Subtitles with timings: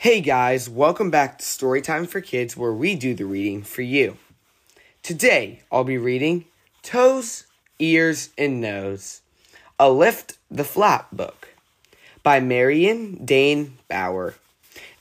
[0.00, 4.16] Hey guys, welcome back to Storytime for Kids, where we do the reading for you.
[5.02, 6.44] Today, I'll be reading
[6.84, 7.46] Toes,
[7.80, 9.22] Ears, and Nose,
[9.76, 11.48] a Lift the Flap book
[12.22, 14.36] by Marion Dane Bauer,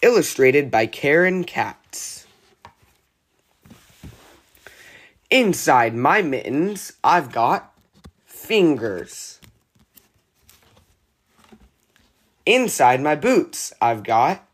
[0.00, 2.26] illustrated by Karen Katz.
[5.30, 7.74] Inside my mittens, I've got
[8.24, 9.38] fingers.
[12.46, 14.47] Inside my boots, I've got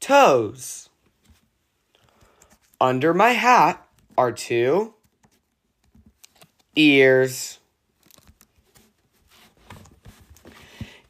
[0.00, 0.88] toes.
[2.80, 4.94] Under my hat are two
[6.76, 7.58] ears.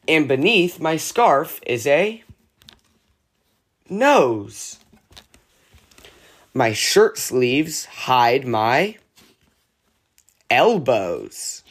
[0.07, 2.23] And beneath my scarf is a
[3.89, 4.79] nose.
[6.53, 8.97] My shirt sleeves hide my
[10.49, 11.63] elbows.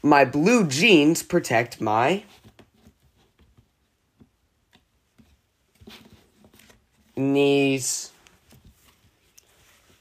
[0.00, 2.22] My blue jeans protect my
[7.18, 8.12] knees.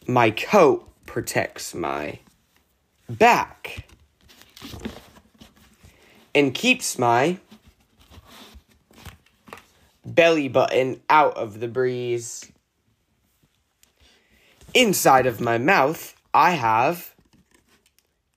[0.07, 2.19] My coat protects my
[3.09, 3.87] back
[6.33, 7.39] and keeps my
[10.05, 12.51] belly button out of the breeze.
[14.73, 17.13] Inside of my mouth, I have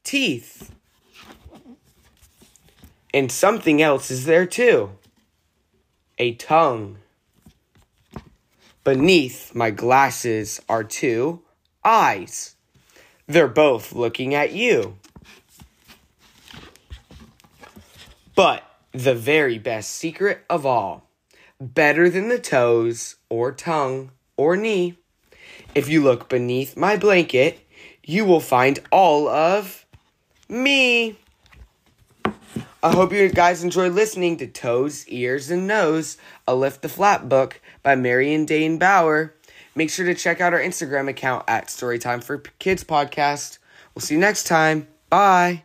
[0.03, 0.75] teeth.
[3.13, 4.91] And something else is there too
[6.19, 6.99] a tongue.
[8.83, 11.43] Beneath my glasses are two
[11.85, 12.57] eyes.
[13.27, 14.97] They're both looking at you.
[18.35, 21.11] But the very best secret of all,
[21.61, 24.97] better than the toes or tongue or knee,
[25.75, 27.61] if you look beneath my blanket,
[28.03, 29.85] you will find all of
[30.49, 31.19] me.
[32.83, 36.17] I hope you guys enjoyed listening to Toes, Ears, and Nose,
[36.49, 39.35] a Lift the Flap book by Marion Dane Bauer.
[39.75, 43.59] Make sure to check out our Instagram account at Storytime for Kids Podcast.
[43.95, 44.89] We'll see you next time.
[45.11, 45.65] Bye.